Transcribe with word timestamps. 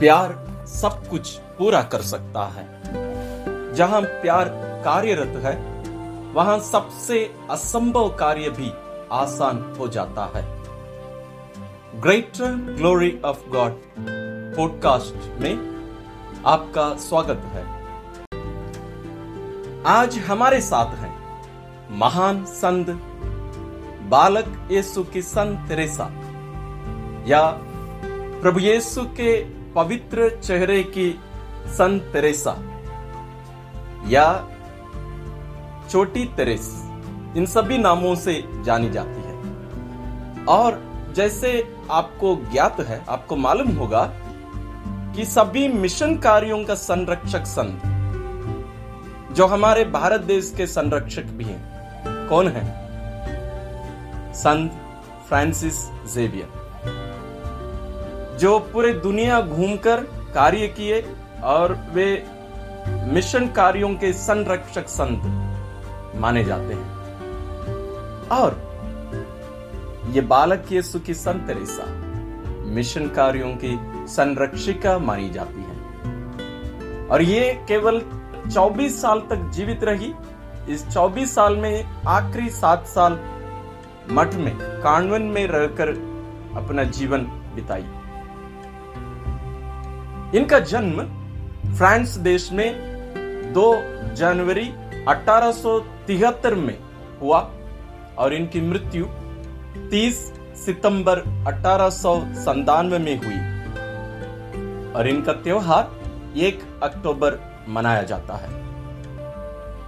प्यार 0.00 0.64
सब 0.66 1.08
कुछ 1.08 1.38
पूरा 1.38 1.82
कर 1.82 2.02
सकता 2.02 2.44
है। 2.46 2.66
जहाँ 3.74 4.02
प्यार 4.02 4.44
कार्यरत 4.84 5.42
है, 5.44 5.84
वहाँ 6.32 6.58
सबसे 6.58 7.34
असंभव 7.50 8.16
कार्य 8.16 8.48
भी 8.48 8.72
आसान 9.12 9.76
हो 9.78 9.88
जाता 9.88 10.32
है। 10.36 10.62
Greater 12.00 12.76
glory 12.78 13.20
of 13.24 13.50
God 13.50 13.80
podcast 14.56 15.40
में 15.40 15.54
आपका 16.46 16.96
स्वागत 16.96 17.42
है। 17.44 17.66
आज 19.86 20.18
हमारे 20.18 20.60
साथ 20.60 20.94
हैं 20.96 21.44
महान 21.90 22.44
संत 22.44 22.90
बालक 24.02 24.68
यीशु 24.70 25.04
की 25.04 25.22
संत 25.22 25.68
तेरेसा 25.68 26.10
या 27.26 27.58
प्रभु 28.42 28.60
यीशु 28.60 29.02
के 29.02 29.59
पवित्र 29.74 30.28
चेहरे 30.44 30.82
की 30.82 31.20
संत 31.66 32.02
तेरेसा 32.02 32.56
या 34.06 34.48
छोटी 35.90 36.24
तेरेस, 36.24 36.70
इन 37.36 37.46
सभी 37.46 37.78
नामों 37.78 38.14
से 38.14 38.44
जानी 38.64 38.90
जाती 38.90 39.20
है। 39.20 40.44
और 40.46 40.80
जैसे 41.16 41.76
आपको 41.90 42.34
ज्ञात 42.52 42.80
है, 42.80 43.04
आपको 43.08 43.36
मालूम 43.36 43.68
होगा 43.68 44.04
कि 45.16 45.24
सभी 45.24 45.68
मिशन 45.68 46.16
कार्यों 46.16 46.64
का 46.64 46.74
संरक्षक 46.74 47.46
संत 47.46 47.82
जो 49.32 49.46
हमारे 49.46 49.84
भारत 49.84 50.20
देश 50.20 50.52
के 50.56 50.66
संरक्षक 50.66 51.24
भी 51.24 51.44
हैं, 51.44 52.28
कौन 52.28 52.48
है? 52.48 52.64
संत 54.34 54.72
फ्रांसिस 55.28 55.86
जेवियर। 56.14 56.59
जो 58.40 58.58
पूरे 58.58 58.92
दुनिया 58.92 59.40
घूमकर 59.40 60.00
कार्य 60.34 60.66
किए 60.68 61.00
और 61.44 61.72
वे 61.92 62.26
मिशन 63.12 63.48
कार्यों 63.48 63.88
के 63.94 64.12
संरक्षक 64.12 64.88
संत 64.88 66.16
माने 66.16 66.44
जाते 66.44 66.74
हैं। 66.74 67.00
और 68.28 68.56
ये 70.10 70.20
बालक 70.20 70.72
यीशु 70.72 71.00
की 71.00 71.14
संत 71.14 71.46
तेरेसा 71.46 71.84
मिशन 72.66 73.08
कार्यों 73.08 73.52
की 73.64 73.76
संरक्षिका 74.08 74.98
मानी 74.98 75.30
जाती 75.30 75.62
है। 75.62 77.08
और 77.08 77.22
ये 77.22 77.52
केवल 77.68 78.02
24 78.50 79.00
साल 79.02 79.20
तक 79.20 79.50
जीवित 79.54 79.84
रही, 79.84 80.14
इस 80.68 80.88
24 80.88 81.34
साल 81.34 81.56
में 81.56 82.02
आखिरी 82.08 82.50
सात 82.50 82.86
साल 82.86 83.20
मठ 84.10 84.34
में 84.34 84.56
कानवन 84.60 85.22
में 85.22 85.46
रहकर 85.46 85.88
अपना 86.56 86.84
जीवन 86.84 87.20
बिताई। 87.54 87.84
इनका 90.34 90.58
जन्म 90.58 91.00
फ्रांस 91.76 92.08
देश 92.08 92.52
में 92.52 92.68
2 93.54 93.74
जनवरी 94.14 94.72
1873 95.08 96.54
में 96.54 96.78
हुआ 97.20 97.50
और 98.18 98.34
इनकी 98.34 98.60
मृत्यु 98.60 99.06
30 99.90 100.14
सितंबर 100.56 101.18
अठारह 101.46 101.88
में 102.82 103.16
हुई। 103.16 103.38
और 104.92 105.08
इनका 105.08 105.32
त्योहार 105.32 105.90
1 106.36 106.62
अक्टूबर 106.82 107.38
मनाया 107.68 108.02
जाता 108.02 108.34
है। 108.34 108.48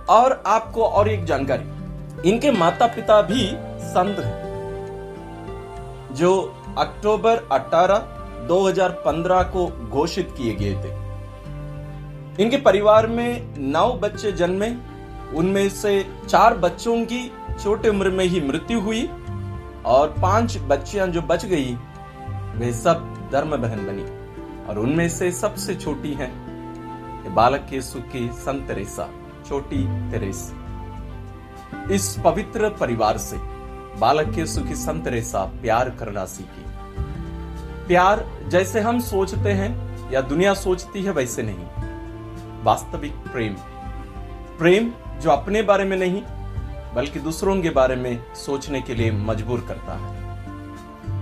और 0.04 0.42
आपको 0.46 0.84
और 0.84 1.08
एक 1.08 1.24
जानकारी, 1.24 2.28
इनके 2.30 2.50
माता 2.50 2.86
पिता 2.86 3.22
भी 3.22 3.50
संत 3.86 4.18
हैं, 4.18 4.38
जो 6.12 6.56
अक्टूबर 6.78 7.48
18 7.52 7.96
2015 8.48 9.42
को 9.42 9.66
घोषित 9.88 10.34
किए 10.36 10.54
गए 10.54 10.74
थे। 10.74 10.90
इनके 12.42 12.56
परिवार 12.56 13.06
में 13.06 13.54
नौ 13.58 13.92
बच्चे 13.92 14.32
जन्मे, 14.32 14.70
उनमें 15.36 15.68
से 15.68 16.06
चार 16.28 16.56
बच्चों 16.58 17.04
की 17.04 17.30
छोटे 17.62 17.88
उम्र 17.88 18.10
में 18.10 18.24
ही 18.24 18.40
मृत्यु 18.40 18.80
हुई 18.80 19.06
और 19.84 20.14
पाँच 20.22 20.58
बच्चियाँ 20.58 21.06
जो 21.06 21.22
बच 21.22 21.44
गई, 21.44 21.74
वे 22.54 22.72
सब 22.72 23.28
धर्म 23.32 23.56
बहन 23.56 23.86
बनी 23.86 24.04
और 24.66 24.78
उनमें 24.78 25.08
से 25.08 25.30
सबसे 25.32 25.74
छोटी 25.74 26.12
हैं 26.12 27.34
बालक 27.34 27.66
के 27.70 27.80
की 28.02 28.28
संत 28.32 28.66
तेरेसा, 28.66 29.08
छोटी 29.48 30.10
तेरेस। 30.10 30.52
इस 31.90 32.16
पवित्र 32.24 32.68
परिवार 32.70 33.18
से 33.18 33.36
बालक 33.98 34.34
के 34.34 34.46
सुखी 34.46 34.74
संत 34.74 35.04
तेरेसा 35.04 35.44
प्यार 35.44 35.90
करना 35.90 36.24
सीखी। 36.24 36.64
प्यार 37.92 38.30
जैसे 38.48 38.80
हम 38.80 39.00
सोचते 39.00 39.52
हैं 39.52 39.70
या 40.10 40.20
दुनिया 40.20 40.54
सोचती 40.54 41.02
है, 41.02 41.10
वैसे 41.10 41.42
नहीं। 41.42 41.64
वास्तविक 42.64 43.12
प्रेम। 43.12 43.52
प्रेम 44.58 44.92
जो 45.20 45.30
अपने 45.30 45.62
बारे 45.62 45.84
में 45.84 45.96
नहीं, 45.96 46.22
बल्कि 46.94 47.20
दूसरों 47.20 47.62
के 47.62 47.70
बारे 47.70 47.96
में 47.96 48.34
सोचने 48.34 48.80
के 48.80 48.94
लिए 48.94 49.10
मजबूर 49.10 49.64
करता 49.68 49.94
है। 49.94 50.22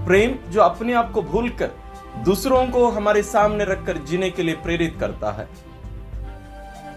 प्रेम 0.06 0.50
जो 0.50 0.60
अपने 0.60 0.92
आप 0.92 1.12
को 1.12 1.22
भूलकर 1.22 1.70
दूसरों 2.24 2.66
को 2.66 2.90
हमारे 2.90 3.22
सामने 3.22 3.64
रखकर 3.64 3.96
जीने 3.98 4.30
के 4.30 4.42
लिए 4.42 4.54
प्रेरित 4.54 4.96
करता 5.00 5.32
है। 5.32 5.48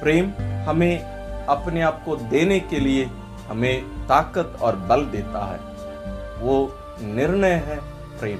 प्रेम 0.01 0.31
हमें 0.69 0.99
अपने 1.45 1.81
आप 1.81 2.03
को 2.05 2.15
देने 2.15 2.59
के 2.59 2.79
लिए 2.79 3.09
हमें 3.49 4.07
ताकत 4.07 4.57
और 4.61 4.75
बल 4.75 5.05
देता 5.05 5.45
है। 5.45 5.59
वो 6.41 6.75
निर्णय 7.01 7.53
है 7.53 7.79
प्रेम। 8.19 8.39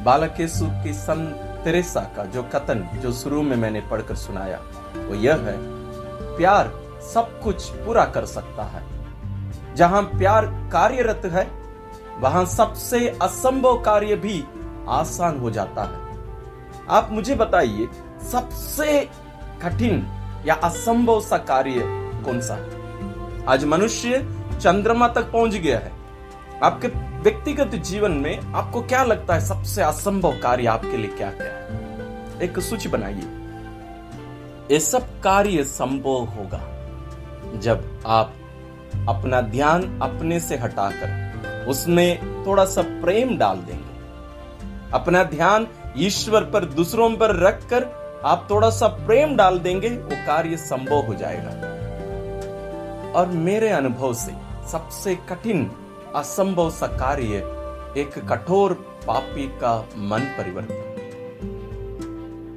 बालक 0.00 0.34
की 0.38 0.92
सन 0.94 1.24
तेरेसा 1.64 2.00
का 2.00 2.24
जो 2.24 2.42
कथन 2.42 2.88
जो 3.02 3.12
शुरू 3.12 3.42
में 3.42 3.56
मैंने 3.56 3.80
पढ़कर 3.80 4.14
सुनाया, 4.14 4.58
वो 5.08 5.14
यह 5.14 5.34
है, 5.34 5.56
प्यार 6.36 6.72
सब 7.14 7.40
कुछ 7.40 7.68
पूरा 7.70 8.04
कर 8.04 8.24
सकता 8.24 8.62
है। 8.62 8.82
जहाँ 9.74 10.02
प्यार 10.02 10.46
कार्यरत 10.46 11.22
है, 11.24 11.50
वहाँ 12.18 12.44
सबसे 12.46 13.18
असंभव 13.22 13.82
कार्य 13.82 14.16
भी 14.16 14.44
आसान 14.88 15.38
हो 15.38 15.50
जाता 15.50 15.82
है। 15.82 16.08
आप 16.90 17.08
मुझे 17.12 17.34
बताइए, 17.34 17.88
सबसे 18.32 19.08
कठिन 19.62 20.06
या 20.46 20.54
असंभव 20.54 21.20
सा 21.20 21.38
कार्य 21.38 21.82
कौन 22.24 22.40
सा 22.40 22.54
है? 22.54 22.78
आज 23.46 23.64
मनुष्य 23.64 24.28
चंद्रमा 24.60 25.08
तक 25.08 25.32
पहुँच 25.32 25.54
गया 25.54 25.78
है। 25.78 25.92
आपके 26.62 26.88
व्यक्तिगत 27.18 27.66
जीवन 27.66 28.10
में 28.10 28.52
आपको 28.52 28.82
क्या 28.82 29.04
लगता 29.04 29.34
है 29.34 29.40
सबसे 29.40 29.82
असंभव 29.82 30.32
कार्य 30.32 30.66
आपके 30.66 30.96
लिए 30.96 31.10
क्या 31.10 31.30
क्या 31.30 31.46
है? 31.46 32.42
एक 32.42 32.58
सूची 32.58 32.88
बनाइए। 32.88 33.28
ये 34.70 34.80
सब 34.80 35.20
कार्य 35.20 35.64
संभव 35.64 36.24
होगा 36.24 36.60
जब 37.58 38.02
आप 38.06 38.34
अपना 39.08 39.40
ध्यान 39.40 40.00
अपने 40.02 40.40
से 40.40 40.56
हटाकर 40.56 41.66
उसमें 41.68 42.44
थोड़ा 42.46 42.64
सा 42.64 42.82
प्रेम 42.82 43.38
डाल 43.38 43.56
देंगे। 43.56 43.98
अपना 44.92 45.24
ध्यान 45.24 45.66
ईश्वर 45.96 46.44
पर, 46.44 46.64
दूसरों 46.64 47.16
पर 47.16 47.36
रखकर 47.36 47.84
आप 48.24 48.46
थोड़ा 48.50 48.70
सा 48.70 48.86
प्रेम 48.86 49.36
डाल 49.36 49.58
देंगे, 49.58 49.88
वो 49.88 50.26
कार्य 50.26 50.56
संभव 50.56 51.06
हो 51.06 51.14
जाएगा। 51.14 51.50
और 53.12 53.26
मेरे 53.26 53.68
अनुभव 53.68 54.14
से 54.14 54.32
सबसे 54.68 55.14
कठिन 55.14 55.70
असंभव 56.16 56.70
सा 56.70 56.86
कार्य 56.86 57.36
एक 57.96 58.18
कठोर 58.28 58.72
पापी 59.06 59.46
का 59.48 59.88
मन 59.96 60.20
परिवर्तन। 60.20 60.84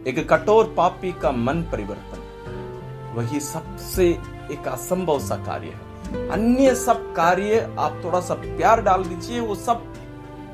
एक 0.08 0.30
कठोर 0.30 0.74
पापी 0.78 1.12
का 1.12 1.32
मन 1.32 1.62
परिवर्तन, 1.62 3.14
वही 3.16 3.40
सबसे 3.40 4.08
एक 4.52 4.68
असंभव 4.68 5.20
सा 5.20 5.36
कार्य 5.36 5.68
है। 5.68 6.30
अन्य 6.30 6.76
सब 6.76 7.14
कार्य 7.14 7.76
आप 7.80 8.02
थोड़ा 8.04 8.20
सा 8.20 8.34
प्यार 8.34 8.82
डाल 8.82 9.04
दीजिए, 9.04 9.40
वो 9.40 9.56
सब 9.56 9.94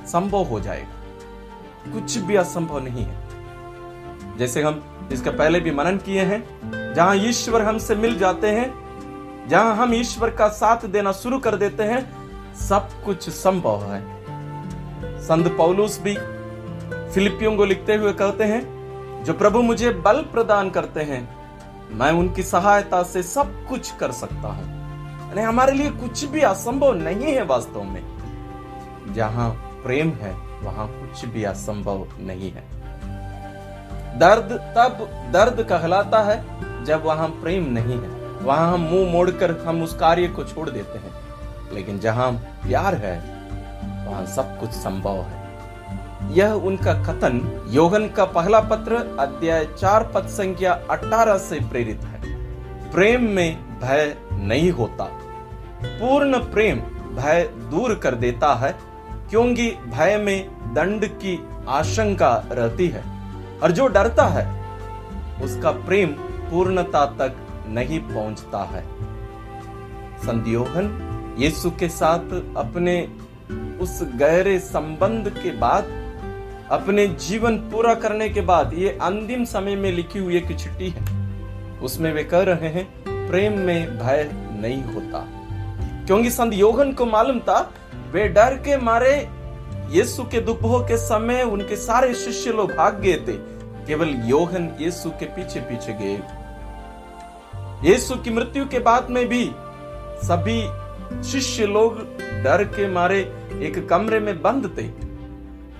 संभव 0.05 0.43
हो 0.43 0.59
जाएगा। 0.59 1.93
कुछ 1.93 2.17
भी 2.17 2.35
असंभव 2.35 2.79
नहीं 2.79 3.03
है। 3.03 4.37
जैसे 4.37 4.61
हम 4.61 5.09
इसके 5.11 5.29
पहले 5.29 5.59
भी 5.59 5.71
मनन 5.71 5.97
किए 5.97 6.21
हैं, 6.21 6.93
जहाँ 6.93 7.15
ईश्वर 7.15 7.61
हमसे 7.61 7.95
मिल 7.95 8.17
जाते 8.17 8.47
हैं, 8.47 9.47
जहाँ 9.47 9.75
हम 9.75 9.93
ईश्वर 9.93 10.29
का 10.29 10.47
साथ 10.47 10.85
देना 10.85 11.11
शुरू 11.11 11.39
कर 11.39 11.55
देते 11.55 11.83
हैं 11.83 12.16
सब 12.57 12.89
कुछ 13.05 13.29
संभव 13.29 13.83
है। 13.83 14.01
संत 15.21 15.47
पौलुस 15.57 16.01
भी 16.01 16.17
फिलिपियों 17.13 17.55
को 17.57 17.65
लिखते 17.65 17.95
हुए 17.95 18.13
कहते 18.13 18.43
हैं, 18.43 19.23
जो 19.23 19.33
प्रभु 19.33 19.61
मुझे 19.61 19.91
बल 19.91 20.21
प्रदान 20.21 20.69
करते 20.69 21.01
हैं, 21.01 21.37
मैं 21.91 22.11
उनकी 22.11 22.43
सहायता 22.43 23.03
से 23.03 23.23
सब 23.23 23.65
कुछ 23.69 23.91
कर 23.91 24.11
सकता 24.11 24.47
हूँ। 24.47 24.65
यानी 25.29 25.41
हमारे 25.41 25.73
लिए 25.73 25.89
कुछ 25.89 26.25
भी 26.25 26.41
असंभव 26.41 26.93
नहीं 26.93 27.33
है 27.33 27.43
वास्तव 27.43 27.83
में। 27.83 29.13
जहाँ 29.13 29.49
प्रेम 29.83 30.09
है, 30.09 30.33
वहाँ 30.63 30.87
कुछ 30.87 31.25
भी 31.25 31.43
असंभव 31.43 32.07
नहीं 32.19 32.51
है। 32.51 32.63
दर्द 34.19 34.51
तब 34.77 35.07
दर्द 35.33 35.65
कहलाता 35.69 36.21
है 36.23 36.43
जब 36.85 37.05
वहाँ 37.05 37.27
प्रेम 37.27 37.63
नहीं 37.63 37.99
है। 38.01 38.09
वहाँ 38.41 38.73
हम 38.73 38.81
मुँह 38.81 39.11
मोड़कर 39.11 39.51
हम 39.57 39.83
उस 39.83 39.95
कार्य 39.95 40.27
को 40.27 40.43
छोड़ 40.43 40.69
देते 40.69 40.97
हैं। 40.97 41.26
लेकिन 41.73 41.99
जहाँ 41.99 42.31
प्यार 42.33 42.95
है, 42.95 43.37
वहाँ 44.07 44.25
सब 44.25 44.59
कुछ 44.59 44.69
संभव 44.69 45.21
है। 45.21 45.47
यह 46.31 46.51
उनका 46.51 46.93
कथन 46.93 47.65
योगन 47.69 48.07
का 48.07 48.25
पहला 48.25 48.59
पत्र, 48.59 49.17
अध्याय 49.19 49.65
चार 49.65 50.11
पद 50.15 50.27
संख्या 50.27 50.73
अठारह 50.89 51.37
से 51.37 51.59
प्रेरित 51.59 52.01
है। 52.01 52.21
प्रेम 52.91 53.23
में 53.23 53.79
भय 53.79 54.17
नहीं 54.31 54.71
होता। 54.71 55.03
पूर्ण 55.83 56.37
प्रेम 56.37 56.79
भय 57.15 57.43
दूर 57.43 57.95
कर 57.95 58.15
देता 58.15 58.55
है, 58.55 58.75
क्योंकि 59.29 59.71
भय 59.71 60.17
में 60.17 60.49
दंड 60.73 61.05
की 61.05 61.47
आशंका 61.67 62.43
रहती 62.51 62.87
है। 62.87 63.03
और 63.63 63.71
जो 63.71 63.87
डरता 63.87 64.25
है, 64.25 64.65
उसका 65.43 65.71
प्रेम 65.71 66.09
पूर्णता 66.49 67.05
तक 67.05 67.35
नहीं 67.67 67.99
पहुँचता 67.99 68.63
है। 68.63 68.83
संध्योहन 70.17 71.13
यीशु 71.37 71.71
के 71.71 71.89
साथ 71.89 72.19
अपने 72.57 73.09
उस 73.81 73.99
गहरे 74.03 74.59
संबंध 74.59 75.29
के 75.29 75.51
बाद, 75.51 75.83
अपने 76.71 77.07
जीवन 77.07 77.57
पूरा 77.57 77.93
करने 77.93 78.29
के 78.29 78.41
बाद, 78.41 78.71
ये 78.73 78.89
अंतिम 78.89 79.43
समय 79.43 79.75
में 79.75 79.91
लिखी 79.91 80.19
हुई 80.19 80.37
एक 80.37 80.47
चिट्ठी 80.47 80.89
है। 80.89 81.27
उसमें 81.79 82.13
वे 82.13 82.23
कह 82.23 82.41
रहे 82.41 82.69
हैं, 82.69 83.03
प्रेम 83.07 83.59
में 83.59 83.97
भय 83.97 84.29
नहीं 84.33 84.83
होता। 84.83 85.27
क्योंकि 86.05 86.31
संत 86.31 86.53
योगन 86.53 86.91
को 86.91 87.05
मालूम 87.05 87.39
था, 87.39 87.73
वे 88.11 88.27
डर 88.27 88.53
के 88.53 88.77
मारे 88.77 89.29
यीशु 89.89 90.23
के 90.23 90.41
दुपहो 90.41 90.79
के 90.79 90.97
समय 90.97 91.43
उनके 91.43 91.75
सारे 91.75 92.13
शिष्य 92.13 92.51
लोग 92.51 92.75
भाग 92.75 92.99
गए 92.99 93.13
थे। 93.13 93.57
केवल 93.87 94.09
योहन 94.09 94.77
यीशु 94.79 95.09
के 95.09 95.25
पीछे 95.25 95.59
पीछे 95.59 95.93
गए। 95.93 96.19
यीशु 97.89 98.15
की 98.15 98.29
मृत्यु 98.29 98.65
के 98.65 98.79
बाद 98.79 99.07
में 99.09 99.27
भी 99.27 99.51
सभी 100.27 100.86
शिष्य 101.23 101.65
लोग 101.65 101.97
डर 102.43 102.63
के 102.63 102.87
मारे 102.87 103.19
एक 103.53 103.87
कमरे 103.89 104.19
में 104.19 104.41
बंद 104.41 104.75
थे। 104.77 105.07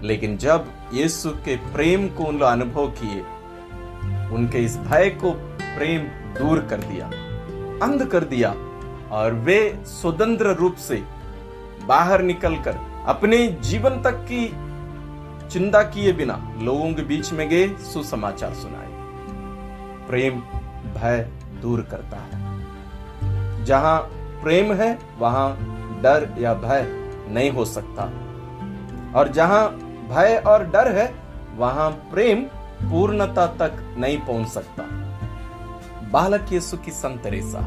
लेकिन 0.07 0.38
जब 0.38 0.68
यीशु 0.94 1.29
के 1.29 1.56
प्रेम 1.56 2.09
को 2.09 2.24
उन 2.24 2.39
अनुभव 2.39 2.88
किए, 2.88 3.21
उनके 4.35 4.57
इस 4.57 4.77
भय 4.77 5.09
को 5.09 5.31
प्रेम 5.77 6.01
दूर 6.33 6.62
कर 6.62 6.77
दिया, 6.77 7.07
अंध 7.85 8.07
कर 8.07 8.24
दिया, 8.24 8.56
और 9.12 9.33
वे 9.33 9.79
स्वतंत्र 9.85 10.45
रूप 10.45 10.75
से 10.75 11.03
बाहर 11.85 12.21
निकलकर 12.21 12.77
अपने 13.07 13.47
जीवन 13.47 14.01
तक 14.01 14.27
की 14.31 14.47
चिंता 15.50 15.83
किए 15.83 16.13
बिना 16.13 16.53
लोगों 16.62 16.94
के 16.94 17.01
बीच 17.01 17.33
में 17.33 17.50
गए, 17.50 17.68
सुसमाचार 17.68 18.53
सुनाए। 18.53 18.88
प्रेम 20.07 20.33
भय 20.94 21.29
दूर 21.62 21.81
करता 21.81 22.18
है। 22.18 22.57
जहाँ 23.65 24.09
प्रेम 24.42 24.74
है, 24.74 24.98
वहाँ 25.19 25.50
डर 26.04 26.30
या 26.39 26.54
भय 26.54 26.86
नहीं 27.30 27.51
हो 27.51 27.66
सकता। 27.66 28.04
और 29.16 29.28
जहाँ 29.28 29.69
भय 30.10 30.42
और 30.48 30.63
डर 30.63 30.92
है, 30.92 31.13
वहाँ 31.57 31.89
प्रेम 32.12 32.42
पूर्णता 32.81 33.45
तक 33.60 33.78
नहीं 33.98 34.18
पहुँच 34.18 34.48
सकता। 34.48 34.84
बालक 36.12 36.51
यीशु 36.51 36.78
की 36.78 36.92
संतरेसा 36.92 37.60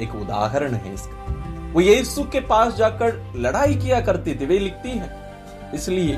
एक 0.00 0.14
उदाहरण 0.14 0.74
है 0.74 0.94
इसका। 0.94 1.70
वो 1.72 1.80
यीशु 1.80 2.22
के 2.24 2.40
पास 2.40 2.74
जाकर 2.74 3.22
लड़ाई 3.36 3.74
किया 3.74 4.00
करती 4.00 4.34
थी, 4.34 4.46
वे 4.46 4.58
लिखती 4.58 4.90
है, 4.90 5.10
इसलिए 5.74 6.16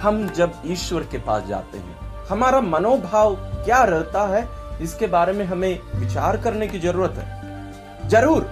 हम 0.00 0.26
जब 0.28 0.62
ईश्वर 0.66 1.02
के 1.02 1.18
पास 1.18 1.46
जाते 1.46 1.78
हैं, 1.78 1.96
हमारा 2.28 2.60
मनोभाव 2.60 3.34
क्या 3.64 3.82
रहता 3.84 4.26
है, 4.26 4.46
इसके 4.82 5.06
बारे 5.06 5.32
में 5.32 5.44
हमें 5.44 5.78
विचार 5.94 6.36
करने 6.36 6.66
की 6.68 6.78
ज़रूरत 6.78 7.14
है। 7.18 7.37
ज़रूर, 8.08 8.44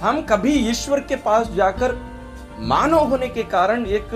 हम 0.00 0.20
कभी 0.22 0.52
ईश्वर 0.70 1.00
के 1.00 1.16
पास 1.16 1.48
जाकर 1.48 1.94
मानव 2.60 3.08
होने 3.08 3.28
के 3.28 3.42
कारण 3.44 3.84
एक 3.86 4.14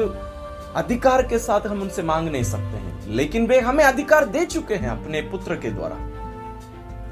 अधिकार 0.76 1.22
के 1.22 1.38
साथ 1.38 1.66
हम 1.66 1.81
उनसे 1.82 2.02
मांग 2.02 2.28
नहीं 2.28 2.43
सकते 2.43 2.76
हैं। 2.76 3.08
लेकिन 3.08 3.46
वे 3.46 3.58
हमें 3.60 3.82
अधिकार 3.84 4.25
दे 4.26 4.44
चुके 4.46 4.75
हैं 4.75 4.88
अपने 4.88 5.20
पुत्र 5.22 5.56
के 5.56 5.70
द्वारा। 5.70 5.96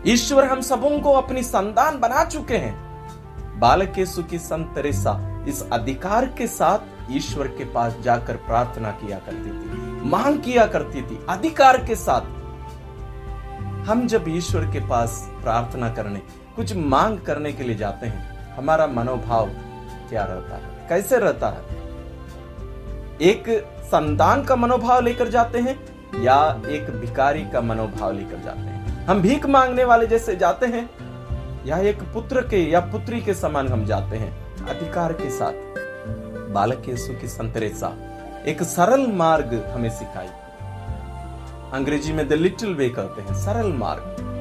ईश्वर 0.07 0.45
हम 0.45 0.61
सबों 0.61 0.99
को 1.01 1.13
अपनी 1.13 1.43
संतान 1.43 1.99
बना 2.01 2.25
चुके 2.25 2.57
हैं। 2.57 3.59
बालक 3.61 3.99
यीशु 3.99 4.23
की 4.23 4.39
संत 4.39 4.71
तेरेसा 4.75 5.19
इस 5.49 5.63
अधिकार 5.73 6.27
के 6.29 6.47
साथ 6.47 7.13
ईश्वर 7.13 7.49
के 7.49 7.65
पास 7.65 7.97
जाकर 8.03 8.37
प्रार्थना 8.47 8.91
किया 8.93 9.19
करती 9.19 9.51
थी, 9.51 10.09
मांग 10.11 10.39
किया 10.39 10.67
करती 10.67 11.03
थी, 11.03 11.19
अधिकार 11.29 11.85
के 11.85 11.97
साथ। 11.97 12.33
हम 13.87 14.07
जब 14.07 14.25
ईश्वर 14.29 14.65
के 14.65 14.81
पास 14.89 15.21
प्रार्थना 15.43 15.89
करने 15.91 16.23
कुछ 16.57 16.77
मांग 16.77 17.19
करने 17.19 17.53
के 17.53 17.65
लिए 17.65 17.77
जाते 17.77 18.07
हैं। 18.07 18.55
हमारा 18.55 18.87
मनोभाव 18.87 19.47
क्या 20.11 20.25
रहता 20.25 20.57
है? 20.57 20.89
कैसे 20.89 21.19
रहता 21.19 21.49
है? 21.49 21.63
एक 23.21 23.67
संतान 23.85 24.45
का 24.45 24.57
मनोभाव 24.57 25.01
लेकर 25.01 25.29
जाते 25.29 25.59
हैं 25.59 25.77
या 26.23 26.63
एक 26.67 26.91
भिकारी 26.91 27.45
का 27.45 27.61
मनोभाव 27.61 28.13
लेकर 28.13 28.43
जाते 28.45 28.61
हैं? 28.61 29.07
हम 29.07 29.21
भीख 29.21 29.47
मांगने 29.47 29.85
वाले 29.85 30.07
जैसे 30.07 30.37
जाते 30.37 30.67
हैं 30.67 30.91
या 31.67 31.79
एक 31.79 32.03
पुत्र 32.03 32.41
के 32.41 32.71
या 32.71 32.81
पुत्री 32.81 33.21
के 33.21 33.35
समान 33.35 33.69
हम 33.69 33.85
जाते 33.85 34.17
हैं? 34.17 34.57
अधिकार 34.67 35.13
के 35.13 35.31
साथ। 35.31 35.53
बालक 36.53 36.83
यीशु 36.89 37.15
की 37.21 37.29
संतरेसा 37.29 37.97
एक 38.47 38.63
सरल 38.63 39.07
मार्ग 39.07 39.71
हमें 39.75 39.91
सिखाई। 39.91 40.27
अंग्रेज़ी 41.73 42.13
में 42.13 42.29
द 42.29 42.33
लिटिल 42.33 42.75
वे 42.75 42.89
कहते 42.89 43.23
हैं, 43.23 43.35
सरल 43.35 43.73
मार्ग। 43.73 44.34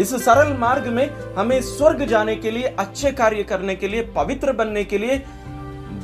इस 0.00 0.24
सरल 0.24 0.52
मार्ग 0.52 0.86
में 0.86 1.34
हमें 1.34 1.62
स्वर्ग 1.62 2.04
जाने 2.04 2.36
के 2.36 2.50
लिए, 2.50 2.62
अच्छे 2.62 3.12
कार्य 3.12 3.42
करने 3.42 3.74
के 3.74 3.88
लिए, 3.88 4.02
पवित्र 4.02 4.52
बनने 4.52 4.84
के 4.84 4.98
लिए 4.98 5.24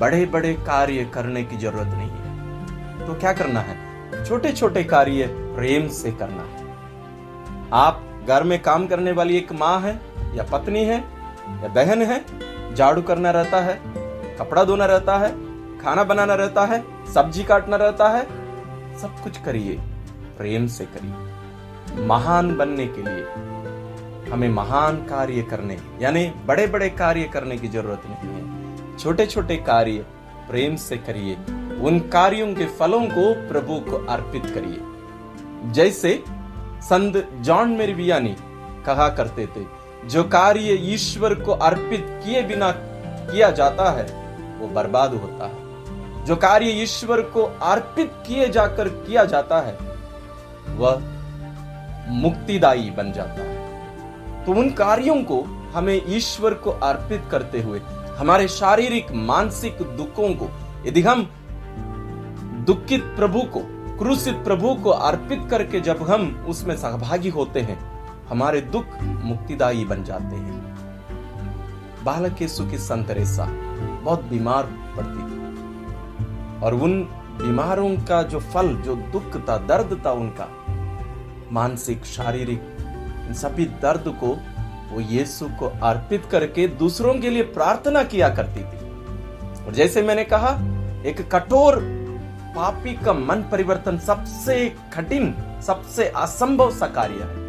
बड़े 0.01 0.27
बड़े 0.27 0.55
कार्य 0.55 1.05
करने 1.05 1.45
की 1.45 1.57
ज़रूरत 1.57 1.87
नहीं 1.87 2.11
है। 2.11 3.07
तो 3.07 3.15
क्या 3.15 3.33
करना 3.33 3.61
है? 3.61 3.77
छोटे 4.25 4.53
छोटे 4.53 4.85
कार्य 4.85 5.27
प्रेम 5.27 5.89
से 5.89 6.13
करना 6.13 6.43
है। 6.43 6.65
आप 7.73 8.25
घर 8.29 8.43
में 8.43 8.63
काम 8.63 8.87
करने 8.87 9.13
वाली 9.13 9.37
एक 9.37 9.53
माँ 9.53 9.81
है, 9.81 10.01
या 10.35 10.43
पत्नी 10.43 10.85
है, 10.85 10.99
या 11.63 11.69
बहन 11.69 12.03
है, 12.03 12.25
झाड़ू 12.75 13.03
करना 13.03 13.31
रहता 13.31 13.61
है, 13.61 13.81
कपड़ा 14.37 14.65
धोना 14.65 14.85
रहता 14.85 15.19
है, 15.19 15.31
खाना 15.79 16.05
बनाना 16.05 16.35
रहता 16.35 16.65
है, 16.65 16.85
सब्ज़ी 17.15 17.45
काटना 17.45 17.77
रहता 17.77 18.09
है, 18.09 18.25
सब 18.99 19.21
कुछ 19.23 19.39
करिए, 19.39 19.79
प्रेम 20.39 20.67
से 20.67 20.85
करिए। 20.85 22.05
महान 22.07 22.57
बनने 22.57 22.87
के 22.87 23.03
लिए 23.03 23.54
हमें 24.35 24.49
महान 24.49 24.97
कार्य 24.97 25.43
करने, 25.43 25.79
यानी 26.01 26.27
बड़े 26.47 26.67
बड़े 26.67 26.89
कार्य 26.91 27.23
करने 27.25 27.57
की 27.57 27.69
ज़रूरत 27.69 28.03
नहीं 28.07 28.31
है। 28.31 28.97
छोटे 28.99 29.27
छोटे 29.27 29.57
कार्य 29.57 30.05
प्रेम 30.51 30.77
से 30.77 30.97
करिए, 30.97 31.35
उन 31.81 31.99
कार्यों 32.13 32.55
के 32.55 32.67
फलों 32.67 33.01
को 33.01 33.33
प्रभु 33.49 33.79
को 33.91 34.05
अर्पित 34.07 34.47
करिए। 34.47 35.73
जैसे 35.73 36.25
संत 36.83 37.17
जॉन 37.41 37.71
मेरवियानी 37.71 38.37
कहा 38.87 39.09
करते 39.09 39.47
थे, 39.47 39.65
जो 40.09 40.25
कार्य 40.25 40.79
ईश्वर 40.95 41.35
को 41.35 41.53
अर्पित 41.53 42.07
किए 42.25 42.43
बिना 42.43 42.73
किया 42.73 43.51
जाता 43.51 43.91
है, 43.91 44.07
वो 44.59 44.69
बर्बाद 44.69 45.15
होता 45.15 45.47
है। 45.47 46.25
जो 46.25 46.37
कार्य 46.37 46.83
ईश्वर 46.83 47.21
को 47.31 47.43
अर्पित 47.63 48.13
किए 48.27 48.49
जाकर 48.49 48.89
किया 48.89 49.25
जाता 49.25 49.61
है, 49.61 49.79
वह 50.77 51.03
मुक्तिदायी 52.13 52.91
बन 52.91 53.13
जाता 53.13 53.43
है। 53.43 53.54
तो 54.47 54.53
उन 54.53 54.71
कार्यों 54.71 55.17
को 55.17 55.43
हमें 55.75 56.03
ईश्वर 56.07 56.55
को 56.55 56.71
अर्पित 56.71 57.23
करते 57.31 57.63
हुए, 57.63 57.81
हमारे 58.19 58.49
शारीरिक, 58.49 59.13
मानसिक 59.13 59.79
दुखों 59.83 60.35
को, 60.35 60.49
यदि 60.87 61.03
हम 61.03 61.31
दुखित 62.67 63.03
प्रभु 63.03 63.41
को, 63.41 63.61
क्रूसित 63.99 64.35
प्रभु 64.35 64.75
को 64.75 64.91
अर्पित 64.91 65.47
करके 65.51 65.81
जब 65.81 66.11
हम 66.11 66.47
उसमें 66.49 66.77
सहभागी 66.77 67.29
होते 67.29 67.61
हैं, 67.61 67.95
हमारे 68.29 68.61
दुख 68.61 68.85
मुक्तिदायी 69.03 69.85
बन 69.85 70.05
जाते 70.05 70.37
हैं। 70.37 70.75
बालक 72.05 72.43
यीशु 72.43 72.67
की 72.67 72.79
संतरेसा 72.79 73.45
बहुत 74.03 74.23
बीमार 74.23 74.63
पड़ती 74.97 75.19
थी। 75.19 75.45
और 76.61 76.75
उन 76.75 77.03
बीमारों 77.43 77.97
का 77.97 78.23
जो 78.23 78.41
फल, 78.41 78.77
जो 78.77 78.97
दुख 78.97 79.49
था, 79.49 79.57
दर्द 79.57 80.03
था 80.07 80.13
उनका, 80.13 80.49
मानसिक, 81.53 82.05
शारीरिक 82.05 82.74
सभी 83.33 83.65
दर्द 83.65 84.05
को 84.07 84.39
वो 84.93 85.01
यीशु 85.01 85.49
को 85.49 85.67
अर्पित 85.83 86.25
करके 86.31 86.69
दूसरों 86.69 87.15
के 87.15 87.31
लिए 87.31 87.43
प्रार्थना 87.43 88.03
किया 88.03 88.29
करती 88.29 88.61
थी। 88.61 88.85
और 89.67 89.73
जैसे 89.73 90.03
मैंने 90.03 90.25
कहा, 90.25 90.49
एक 91.07 91.29
कठोर 91.33 91.79
पापी 92.57 92.95
का 92.95 93.13
मन 93.13 93.37
परिवर्तन 93.53 93.99
सबसे 93.99 94.77
कठिन, 94.95 95.35
सबसे 95.67 96.09
असंभव 96.09 96.71
सा 96.71 96.87
कार्य 96.87 97.15
है। 97.15 97.45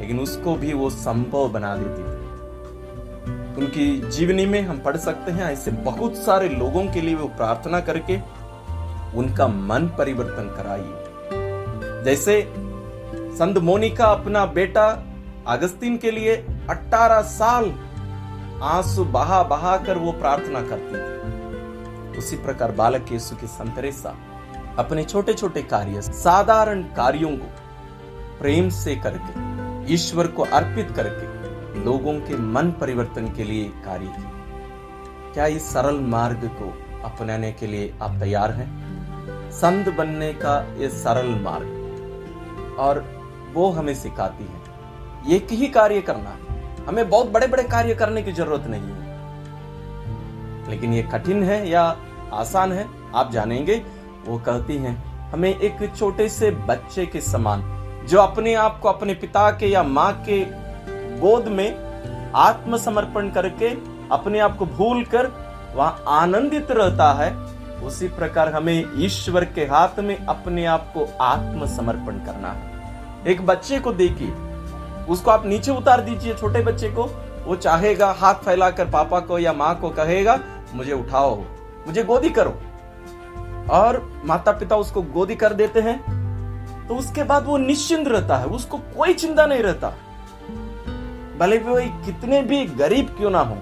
लेकिन 0.00 0.20
उसको 0.20 0.54
भी 0.54 0.72
वो 0.72 0.90
संभव 0.90 1.48
बना 1.48 1.76
देती 1.76 2.02
थी। 2.02 2.22
उनकी 3.60 4.10
जीवनी 4.10 4.46
में 4.46 4.62
हम 4.62 4.78
पढ़ 4.78 4.96
सकते 4.96 5.32
हैं, 5.32 5.52
ऐसे 5.52 5.70
बहुत 5.70 6.16
सारे 6.16 6.48
लोगों 6.48 6.84
के 6.84 7.00
लिए 7.00 7.14
वो 7.14 7.28
प्रार्थना 7.28 7.80
करके 7.80 8.42
उनका 9.18 9.46
मन 9.46 9.86
परिवर्तन 9.98 10.54
कराई। 10.56 11.02
जैसे 12.04 12.54
संत 13.38 13.58
मोनिका 13.58 14.06
अपना 14.06 14.46
बेटा 14.46 15.04
अगस्तीन 15.46 15.96
के 15.96 16.10
लिए 16.10 16.36
18 16.70 17.20
साल 17.22 17.72
आँसू 18.62 19.04
बहा 19.04 19.42
बहा 19.42 19.76
कर 19.76 19.98
वो 19.98 20.12
प्रार्थना 20.12 20.60
करती 20.62 20.96
थी। 20.96 22.18
उसी 22.18 22.36
प्रकार 22.36 22.72
बालक 22.72 23.12
यीशु 23.12 23.36
की 23.36 23.46
संतरेसा 23.46 24.14
अपने 24.78 25.04
छोटे 25.04 25.34
छोटे 25.34 25.62
कार्य, 25.62 26.02
साधारण 26.02 26.82
कार्यों 26.82 27.30
को 27.30 27.46
प्रेम 28.40 28.68
से 28.68 28.96
करके, 28.96 29.94
ईश्वर 29.94 30.26
को 30.26 30.42
अर्पित 30.42 30.90
करके 30.90 31.84
लोगों 31.84 32.14
के 32.14 32.36
मन 32.36 32.70
परिवर्तन 32.70 33.32
के 33.32 33.44
लिए 33.44 33.64
कार्य 33.64 34.06
किया 34.06 34.30
क्या 35.34 35.46
इस 35.46 35.72
सरल 35.72 36.00
मार्ग 36.00 36.50
को 36.62 36.72
अपनाने 37.04 37.52
के 37.52 37.66
लिए 37.66 37.94
आप 38.02 38.18
तैयार 38.20 38.50
हैं? 38.50 39.50
संत 39.50 39.88
बनने 39.88 40.32
का 40.32 40.74
ये 40.78 40.88
सरल 40.88 41.28
मार्ग। 41.40 41.78
और 42.78 43.11
वो 43.54 43.70
हमें 43.70 43.94
सिखाती 43.94 44.44
है। 44.44 44.72
एक 45.36 45.46
ही 45.50 45.66
कार्य 45.66 46.00
करना 46.00 46.30
है। 46.30 46.76
हमें 46.86 47.10
बहुत 47.10 47.30
बड़े 47.30 47.46
बड़े 47.46 47.62
कार्य 47.62 47.94
करने 47.94 48.22
की 48.22 48.32
ज़रूरत 48.32 48.64
नहीं 48.66 48.82
है। 48.82 49.02
लेकिन 50.70 50.94
ये 50.94 51.02
कठिन 51.02 51.42
है 51.42 51.68
या 51.68 51.96
आसान 52.32 52.72
है, 52.72 52.88
आप 53.14 53.32
जानेंगे। 53.32 53.82
वो 54.26 54.38
कहती 54.38 54.76
हैं, 54.76 55.12
हमें 55.30 55.58
एक 55.60 55.96
छोटे 55.96 56.28
से 56.28 56.50
बच्चे 56.50 57.06
के 57.06 57.20
समान, 57.20 57.62
जो 58.08 58.18
अपने 58.18 58.54
आप 58.54 58.80
को 58.80 58.88
अपने 58.88 59.14
पिता 59.14 59.50
के 59.50 59.66
या 59.66 59.82
माँ 59.82 60.22
के 60.28 60.44
गोद 61.20 61.48
में 61.48 61.92
आत्मसमर्पण 62.34 63.30
करके 63.30 63.68
अपने 64.12 64.38
आप 64.38 64.56
को 64.56 64.66
भूल 64.66 65.04
कर 65.04 65.26
वहाँ 65.76 66.04
आनंदित 66.08 66.66
रहता 66.70 67.12
है, 67.12 67.36
उसी 67.82 68.08
प्रकार 68.08 68.52
हमें 68.52 68.92
ईश्वर 68.96 69.44
के 69.44 69.60
हाथ 69.60 70.00
में 70.00 70.26
अपने 70.26 70.64
आप 70.64 70.92
को 70.96 71.08
आत्मसमर्पण 71.20 72.18
करना 72.18 72.48
है। 72.48 72.71
एक 73.26 73.46
बच्चे 73.46 73.78
को 73.78 73.92
देखिए 73.92 74.32
उसको 75.08 75.30
आप 75.30 75.46
नीचे 75.46 75.70
उतार 75.70 76.00
दीजिए 76.00 76.34
छोटे 76.34 76.62
बच्चे 76.62 76.88
को। 76.88 77.04
वो 77.44 77.56
चाहेगा, 77.56 78.10
हाथ 78.12 78.34
फैलाकर 78.34 78.90
पापा 78.90 79.20
को 79.20 79.38
या 79.38 79.52
माँ 79.52 79.74
को 79.80 79.88
कहेगा, 79.90 80.38
मुझे 80.74 80.92
उठाओ, 80.92 81.36
मुझे 81.86 82.04
गोदी 82.04 82.30
करो। 82.30 82.54
और 83.70 84.22
माता 84.24 84.52
पिता 84.52 84.76
उसको 84.76 85.02
गोदी 85.02 85.34
कर 85.34 85.52
देते 85.52 85.80
हैं। 85.80 86.86
तो 86.88 86.94
उसके 86.94 87.22
बाद 87.22 87.46
वो 87.46 87.56
निश्चिंत 87.56 88.08
रहता 88.08 88.36
है, 88.36 88.46
उसको 88.46 88.78
कोई 88.78 89.14
चिंता 89.14 89.46
नहीं 89.46 89.62
रहता। 89.62 89.88
भले 91.38 91.58
भी 91.58 91.70
वही 91.70 91.88
कितने 91.88 92.42
भी 92.42 92.64
गरीब 92.64 93.14
क्यों 93.18 93.30
ना 93.30 93.40
हो, 93.40 93.56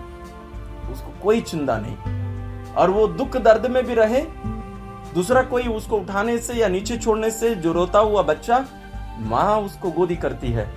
उसको 0.93 1.13
कोई 1.23 1.41
चिंता 1.41 1.79
नहीं। 1.79 2.75
और 2.75 2.91
वो 2.91 3.07
दुख 3.07 3.37
दर्द 3.37 3.67
में 3.67 3.87
भी 3.87 3.95
रहे। 3.95 4.21
दूसरा 5.15 5.43
कोई 5.43 5.63
उसको 5.63 5.97
उठाने 5.97 6.39
से 6.39 6.55
या 6.55 6.69
नीचे 6.69 6.97
छोड़ने 6.97 7.31
से 7.31 7.55
जो 7.55 7.73
रोता 7.73 7.99
हुआ 7.99 8.23
बच्चा 8.23 8.65
माँ 9.21 9.61
उसको 9.61 9.91
गोदी 9.91 10.17
करती 10.17 10.49
है। 10.49 10.73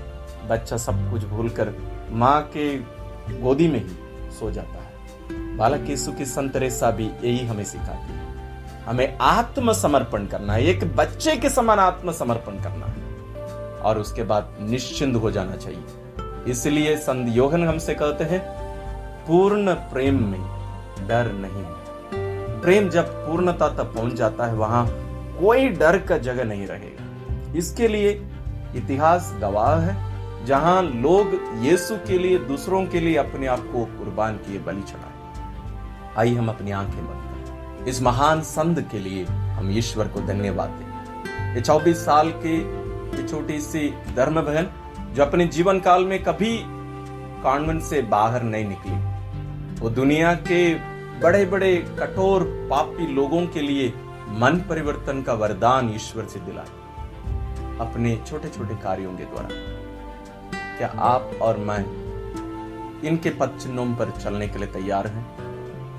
बच्चा 0.49 0.77
सब 0.77 1.11
कुछ 1.11 1.25
भूलकर 1.25 1.73
माँ 2.11 2.41
के 2.41 2.77
गोदी 3.41 3.67
में 3.67 3.83
ही 3.83 3.95
सो 4.31 4.51
जाता 4.51 4.73
है। 4.73 4.93
बालक 5.57 5.89
यीशु 5.89 6.11
की 6.11 6.25
संत 6.25 6.57
रेसा 6.57 6.91
भी 6.91 7.05
यही 7.05 7.45
हमें 7.45 7.63
सिखाती 7.63 8.13
है। 8.13 8.23
हमें 8.85 9.17
आत्मसमर्पण 9.17 10.25
करना 10.25 10.53
है, 10.53 10.63
एक 10.63 10.95
बच्चे 10.95 11.35
के 11.35 11.49
समान 11.49 11.79
आत्मसमर्पण 11.79 12.51
करना 12.51 12.85
है। 12.85 13.13
और 13.73 13.97
उसके 13.99 14.23
बाद 14.23 14.57
निश्चिंत 14.61 15.15
हो 15.15 15.31
जाना 15.31 15.55
चाहिए। 15.55 15.83
इसलिए 16.47 16.97
संत 16.97 17.35
योहन 17.35 17.67
हमसे 17.67 17.93
कहते 17.93 18.23
हैं, 18.23 18.39
पूर्ण 19.27 19.73
प्रेम 19.73 20.27
में 20.27 20.41
डर 21.07 21.31
नहीं। 21.31 21.63
है 21.63 22.61
प्रेम 22.61 22.89
जब 22.89 23.27
पूर्णता 23.27 23.69
तक 23.69 23.83
पहुँच 23.83 24.13
जाता 24.13 24.45
है, 24.45 24.53
वहाँ 24.53 24.87
कोई 25.39 25.67
डर 25.67 25.97
का 25.97 26.17
जगह 26.17 26.43
नहीं 26.43 26.67
रहेगा। 26.67 27.03
इसके 27.57 27.87
लिए 27.87 28.32
इतिहास 28.75 29.37
गवाह 29.41 29.79
है, 29.79 30.13
जहाँ 30.45 30.83
लोग 30.83 31.39
यीशु 31.65 31.95
के 31.95 32.17
लिए, 32.17 32.37
दूसरों 32.37 32.85
के 32.85 32.99
लिए 32.99 33.15
अपने 33.15 33.47
आप 33.47 33.59
को 33.59 33.85
कुर्बान 33.85 34.37
किए, 34.37 34.59
बलि 34.59 34.81
चढ़ाए। 34.81 35.11
आइए 36.17 36.35
हम 36.35 36.49
अपनी 36.49 36.71
आँखें 36.71 37.05
बंद 37.07 37.21
करें। 37.23 37.85
इस 37.85 38.01
महान 38.01 38.41
संत 38.41 38.79
के 38.91 38.99
लिए 38.99 39.25
हम 39.25 39.71
ईश्वर 39.71 40.07
को 40.07 40.19
धन्यवाद 40.19 40.69
दें। 40.69 41.55
ये 41.55 41.61
चौबीस 41.61 42.05
साल 42.05 42.31
के 42.45 42.83
छोटी 43.27 43.59
सी 43.61 43.93
धर्म 44.15 44.41
बहन, 44.41 44.69
जो 45.13 45.23
अपने 45.23 45.45
जीवन 45.45 45.79
काल 45.79 46.05
में 46.05 46.23
कभी 46.23 46.63
कॉन्वेंट 47.43 47.81
से 47.81 48.01
बाहर 48.01 48.43
नहीं 48.43 48.65
निकली, 48.65 48.95
वो 49.81 49.89
दुनिया 49.89 50.33
के 50.33 50.73
बड़े 51.19 51.45
बड़े 51.45 51.75
कठोर 51.99 52.67
पापी 52.69 53.07
लोगों 53.07 53.47
के 53.47 53.61
लिए 53.61 53.93
मन 54.29 54.63
परिवर्तन 54.69 55.21
का 55.21 55.33
वरदान 55.33 55.93
ईश्वर 55.95 56.25
से 56.25 56.39
दिला 56.39 56.61
अपने 57.79 58.15
छोटे 58.27 58.49
छोटे 58.49 58.75
कार्यों 58.75 59.13
के 59.17 59.23
द्वारा। 59.23 59.49
क्या 60.77 60.87
आप 60.99 61.31
और 61.41 61.57
मैं 61.57 61.79
इनके 63.01 63.29
पद 63.29 63.57
चिन्हों 63.61 63.85
पर 63.95 64.11
चलने 64.11 64.47
के 64.47 64.59
लिए 64.59 64.67
तैयार 64.67 65.07
हैं? 65.07 65.23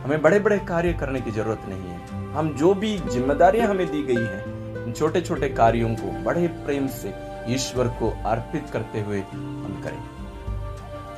हमें 0.03 0.23
बड़े 0.23 0.39
बड़े 0.41 0.59
कार्य 0.59 0.93
करने 0.93 1.21
की 1.21 1.31
ज़रूरत 1.31 1.63
नहीं 1.69 1.83
है। 1.83 2.33
हम 2.33 2.55
जो 2.57 2.75
भी 2.75 2.99
जिम्मेदारियाँ 2.99 3.69
हमें 3.69 3.87
दी 3.93 4.03
गई 4.03 4.25
हैं 4.25 4.93
छोटे 4.93 5.21
छोटे 5.21 5.49
कार्यों 5.49 5.95
को 5.95 6.11
बड़े 6.23 6.47
प्रेम 6.49 6.87
से 6.87 7.15
ईश्वर 7.49 7.89
को 7.89 8.11
अर्पित 8.27 8.71
करते 8.73 9.01
हुए 9.01 9.21
हम 9.21 9.81
करें। 9.85 10.03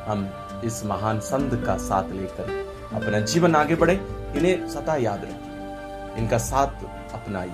हम 0.07 0.29
इस 0.65 0.85
महान 0.85 1.21
संत 1.21 1.65
का 1.67 1.77
साथ 1.77 2.11
लेकर 2.11 2.67
अपना 2.95 3.21
जीवन 3.21 3.55
आगे 3.57 3.75
बढ़े। 3.75 3.95
इन्हें 4.37 4.69
सदा 4.69 4.97
याद 4.97 5.25
रखें। 5.25 6.17
इनका 6.17 6.39
साथ 6.39 6.85
अपनाइए। 7.15 7.53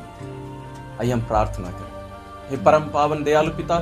आइए 1.01 1.13
हम 1.13 1.21
प्रार्थना 1.21 1.71
करें। 1.71 1.92
हे 2.53 2.57
परम 2.57 2.83
पावन 2.85 3.23
दयालु 3.25 3.51
पिता, 3.51 3.77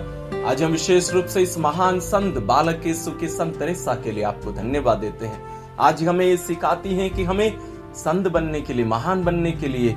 आज 0.49 0.63
हम 0.63 0.73
विशेष 0.73 1.11
रूप 1.13 1.25
से 1.25 1.41
इस 1.43 1.57
महान 1.59 1.99
संत 2.01 2.37
बालक 2.41 2.81
के 2.83 2.93
सुखी 2.95 3.29
संत 3.29 3.57
तेरेसा 3.59 3.95
के 3.95 4.13
लिए 4.13 4.23
आपको 4.25 4.53
धन्यवाद 4.53 4.99
देते 4.99 5.27
हैं। 5.27 5.77
आज 5.79 6.03
हमें 6.05 6.25
ये 6.27 6.37
सिखाती 6.37 6.95
हैं 6.95 7.09
कि 7.11 7.25
हमें 7.25 7.59
संत 7.95 8.29
बनने 8.29 8.61
के 8.61 8.75
लिए, 8.75 8.85
महान 8.85 9.25
बनने 9.25 9.53
के 9.53 9.69
लिए, 9.69 9.97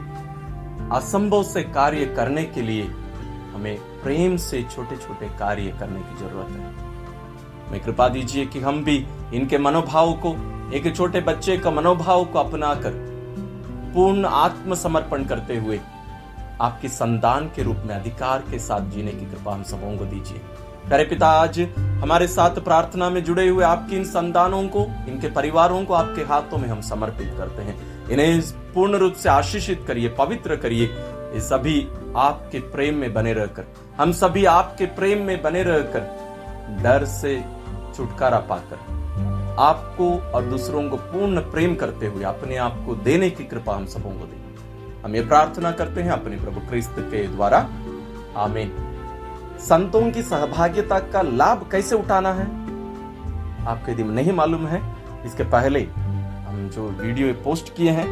असंभव 0.91 1.43
से 1.43 1.63
कार्य 1.63 2.05
करने 2.15 2.43
के 2.45 2.61
लिए 2.61 2.83
हमें 3.53 3.77
प्रेम 4.03 4.37
से 4.37 4.63
छोटे 4.65 4.97
छोटे 4.97 5.29
कार्य 5.39 5.75
करने 5.79 5.99
की 5.99 6.19
ज़रूरत 6.19 6.49
है। 6.49 7.71
मैं 7.71 7.83
कृपा 7.83 8.09
दीजिए 8.09 8.45
कि 8.45 8.59
हम 8.59 8.83
भी 8.83 8.97
इनके 9.33 9.57
मनोभाव 9.57 10.13
को, 10.25 10.35
एक 10.73 10.95
छोटे 10.95 11.21
बच्चे 11.21 11.57
का 11.57 11.71
मनोभाव 11.71 12.25
को 12.25 12.39
अपनाकर, 12.39 13.01
पूर्ण 13.93 14.25
आत्मसमर्पण 14.25 15.25
करते 15.25 15.57
हुए 15.57 15.79
आपकी 16.61 16.87
संतान 16.87 17.47
के 17.55 17.63
रूप 17.63 17.77
में, 17.85 17.95
अधिकार 17.95 18.43
के 18.51 18.59
साथ 18.59 18.89
जीने 18.89 19.11
की 19.11 19.25
कृपा 19.25 19.53
हम 19.53 19.63
सबों 19.63 19.97
को 19.97 20.05
दीजिए। 20.05 20.41
करे 20.89 21.03
पिता, 21.03 21.27
आज 21.29 21.59
हमारे 22.01 22.27
साथ 22.27 22.59
प्रार्थना 22.59 23.09
में 23.09 23.23
जुड़े 23.23 23.47
हुए 23.47 23.63
आपकी 23.63 23.95
इन 23.95 24.03
संतानों 24.05 24.67
को, 24.67 24.85
इनके 25.07 25.29
परिवारों 25.29 25.83
को 25.85 25.93
आपके 25.93 26.21
हाथों 26.23 26.57
में 26.57 26.67
हम 26.69 26.81
समर्पित 26.81 27.33
करते 27.37 27.61
हैं। 27.61 28.09
इन्हें 28.09 28.41
पूर्ण 28.73 28.97
रूप 28.97 29.13
से 29.13 29.29
आशीषित 29.29 29.83
करिए, 29.87 30.09
पवित्र 30.09 30.55
करिए। 30.55 30.85
ये 30.85 31.39
सभी 31.39 31.87
आपके 32.17 32.59
प्रेम 32.71 32.95
में 32.95 33.13
बने 33.13 33.33
रहकर, 33.33 33.65
हम 33.97 34.11
सभी 34.11 34.45
आपके 34.45 34.85
प्रेम 34.85 35.25
में 35.25 35.41
बने 35.41 35.63
रहकर, 35.63 36.81
डर 36.83 37.05
से 37.05 37.39
छुटकारा 37.95 38.39
पाकर, 38.49 38.91
आपको 39.59 40.13
और 40.31 40.45
दूसरों 40.45 40.89
को 40.89 40.97
पूर्ण 40.97 41.41
प्रेम 41.51 41.75
करते 41.75 42.07
हुए, 42.07 42.23
अपने 42.23 42.57
आप 42.57 42.83
को 42.85 42.95
देने 42.95 43.29
की 43.29 43.43
कृपा 43.43 43.75
हम 43.75 43.85
सबों 43.85 44.11
को 44.11 44.25
दे 44.25 44.41
हम 45.03 45.15
ये 45.15 45.21
प्रार्थना 45.21 45.71
करते 45.71 46.01
हैं 46.01 46.11
अपने 46.11 46.37
प्रभु 46.37 46.59
क्रिस्त 46.59 46.95
के 46.99 47.27
द्वारा। 47.27 47.57
आमीन। 48.37 48.71
संतों 49.59 50.01
की 50.11 50.21
सहभागिता 50.21 50.99
का 50.99 51.21
लाभ 51.21 51.67
कैसे 51.71 51.95
उठाना 51.95 52.33
है? 52.33 52.45
आपको 53.67 53.91
यदि 53.91 54.03
नहीं 54.03 54.31
मालूम 54.31 54.67
है, 54.67 54.81
इसके 55.25 55.43
पहले 55.43 55.81
हम 55.83 56.69
जो 56.73 56.87
वीडियो 56.91 57.33
पोस्ट 57.33 57.73
किए 57.75 57.91
हैं, 57.91 58.05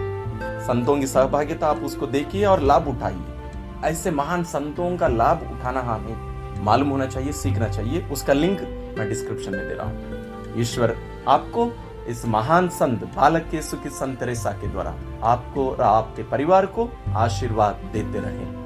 संतों 0.61 0.97
की 0.99 1.07
सहभागिता 1.07 1.67
आप 1.67 1.83
उसको 1.83 2.07
देखिए 2.07 2.45
और 2.45 2.61
लाभ 2.61 2.87
उठाइए। 2.87 3.87
ऐसे 3.89 4.11
महान 4.11 4.43
संतों 4.43 4.95
का 4.97 5.07
लाभ 5.07 5.47
उठाना 5.51 5.81
हमें 5.81 6.63
मालूम 6.63 6.89
होना 6.89 7.05
चाहिए, 7.05 7.31
सीखना 7.31 7.67
चाहिए। 7.69 8.01
उसका 8.11 8.33
लिंक 8.33 8.61
मैं 8.97 9.07
डिस्क्रिप्शन 9.09 9.51
में 9.51 9.67
दे 9.67 9.73
रहा 9.73 9.87
हूँ। 9.87 10.59
ईश्वर 10.61 10.95
आपको 11.27 11.65
इस 12.07 12.25
महान 12.25 12.69
संत 12.69 13.03
बालक 13.15 13.47
के 13.51 13.61
सुखी 13.61 13.89
संत 13.89 14.23
रेसा 14.23 14.51
के 14.51 14.67
द्वारा 14.67 14.95
आपको 15.23 15.69
और 15.69 15.81
आपके 15.81 16.23
परिवार 16.23 16.65
को 16.65 16.89
आशीर्वाद 17.15 17.89
देते 17.93 18.19
रहे। 18.19 18.60